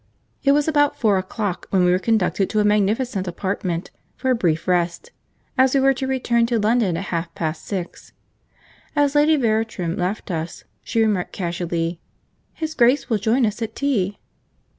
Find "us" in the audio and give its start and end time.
10.31-10.63, 13.45-13.61